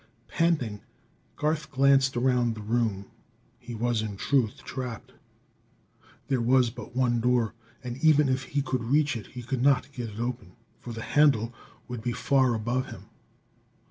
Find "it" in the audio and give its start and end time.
9.15-9.27, 10.09-10.19